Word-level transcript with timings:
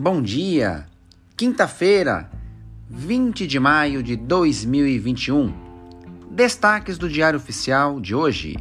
Bom 0.00 0.22
dia! 0.22 0.86
Quinta-feira, 1.36 2.30
20 2.88 3.48
de 3.48 3.58
maio 3.58 4.00
de 4.00 4.14
2021. 4.14 5.52
Destaques 6.30 6.96
do 6.96 7.08
Diário 7.08 7.36
Oficial 7.36 7.98
de 7.98 8.14
hoje. 8.14 8.56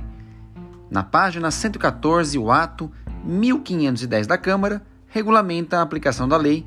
Na 0.90 1.04
página 1.04 1.51
114, 1.51 2.40
o 2.40 2.50
ato 2.50 2.92
1510 3.23 4.26
da 4.26 4.36
Câmara 4.36 4.81
regulamenta 5.10 5.78
a 5.78 5.83
aplicação 5.83 6.28
da 6.28 6.37
Lei 6.37 6.65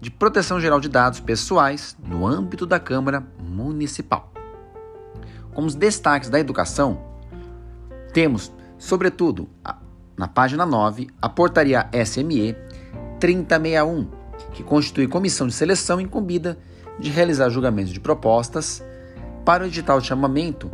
de 0.00 0.10
Proteção 0.10 0.60
Geral 0.60 0.80
de 0.80 0.88
Dados 0.88 1.20
Pessoais 1.20 1.96
no 2.04 2.26
âmbito 2.26 2.66
da 2.66 2.80
Câmara 2.80 3.24
Municipal. 3.38 4.32
Como 5.54 5.68
os 5.68 5.76
destaques 5.76 6.28
da 6.28 6.40
educação, 6.40 7.00
temos, 8.12 8.52
sobretudo, 8.76 9.48
na 10.16 10.26
página 10.26 10.66
9, 10.66 11.06
a 11.22 11.28
Portaria 11.28 11.88
SME 12.04 12.56
3061, 13.20 14.08
que 14.52 14.62
constitui 14.62 15.06
comissão 15.06 15.46
de 15.46 15.52
seleção 15.52 16.00
incumbida 16.00 16.58
de 16.98 17.10
realizar 17.10 17.50
julgamentos 17.50 17.92
de 17.92 18.00
propostas 18.00 18.82
para 19.44 19.64
o 19.64 19.66
edital 19.66 20.00
de 20.00 20.06
chamamento 20.06 20.70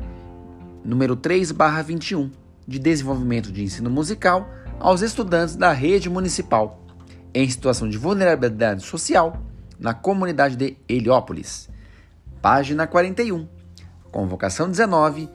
número 0.84 1.16
3/21 1.16 2.30
de 2.66 2.78
desenvolvimento 2.78 3.52
de 3.52 3.62
ensino 3.62 3.90
musical 3.90 4.48
aos 4.78 5.02
estudantes 5.02 5.56
da 5.56 5.73
rede 5.73 6.09
municipal 6.09 6.80
em 7.34 7.48
situação 7.48 7.88
de 7.88 7.98
vulnerabilidade 7.98 8.82
social 8.82 9.37
na 9.78 9.92
comunidade 9.92 10.56
de 10.56 10.76
Heliópolis. 10.88 11.68
Página 12.40 12.87
41. 12.87 13.46
Convocação 14.10 14.70
19 14.70 15.28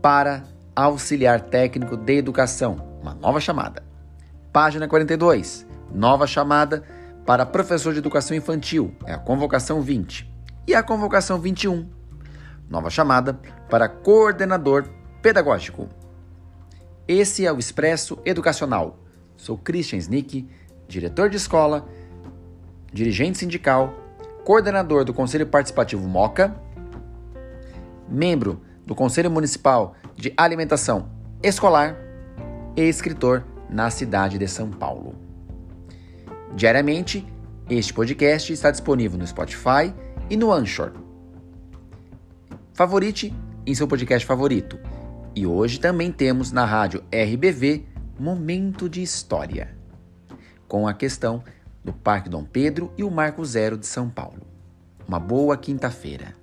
para 0.00 0.44
auxiliar 0.74 1.40
técnico 1.40 1.96
de 1.96 2.16
educação, 2.16 2.98
uma 3.02 3.14
nova 3.14 3.40
chamada. 3.40 3.82
Página 4.52 4.88
42. 4.88 5.66
Nova 5.94 6.26
chamada 6.26 6.82
para 7.24 7.46
professor 7.46 7.92
de 7.92 8.00
educação 8.00 8.36
infantil, 8.36 8.92
é 9.06 9.14
a 9.14 9.18
convocação 9.18 9.80
20. 9.80 10.28
E 10.66 10.74
a 10.74 10.82
convocação 10.82 11.38
21. 11.38 11.88
Nova 12.68 12.90
chamada 12.90 13.38
para 13.70 13.88
coordenador 13.88 14.88
pedagógico. 15.22 15.88
Esse 17.06 17.46
é 17.46 17.52
o 17.52 17.58
Expresso 17.58 18.18
Educacional. 18.24 18.98
Sou 19.36 19.56
Christian 19.56 19.98
Snick, 19.98 20.48
diretor 20.88 21.30
de 21.30 21.36
escola, 21.36 21.86
dirigente 22.92 23.38
sindical, 23.38 23.94
coordenador 24.44 25.04
do 25.04 25.14
Conselho 25.14 25.46
Participativo 25.46 26.06
MOCA, 26.08 26.54
membro 28.08 28.60
do 28.84 28.94
Conselho 28.94 29.30
Municipal 29.30 29.94
de 30.16 30.32
Alimentação 30.36 31.08
Escolar 31.42 31.96
e 32.76 32.82
escritor 32.82 33.44
na 33.70 33.90
cidade 33.90 34.38
de 34.38 34.48
São 34.48 34.70
Paulo. 34.70 35.23
Diariamente, 36.54 37.26
este 37.68 37.92
podcast 37.92 38.52
está 38.52 38.70
disponível 38.70 39.18
no 39.18 39.26
Spotify 39.26 39.92
e 40.30 40.36
no 40.36 40.52
Anchor. 40.52 40.92
Favorite 42.72 43.34
em 43.66 43.74
seu 43.74 43.88
podcast 43.88 44.24
favorito. 44.24 44.78
E 45.34 45.44
hoje 45.44 45.80
também 45.80 46.12
temos 46.12 46.52
na 46.52 46.64
rádio 46.64 47.02
RBV 47.12 47.84
Momento 48.20 48.88
de 48.88 49.02
História, 49.02 49.76
com 50.68 50.86
a 50.86 50.94
questão 50.94 51.42
do 51.82 51.92
Parque 51.92 52.28
Dom 52.28 52.44
Pedro 52.44 52.92
e 52.96 53.02
o 53.02 53.10
Marco 53.10 53.44
Zero 53.44 53.76
de 53.76 53.86
São 53.86 54.08
Paulo. 54.08 54.46
Uma 55.08 55.18
boa 55.18 55.56
quinta-feira. 55.56 56.36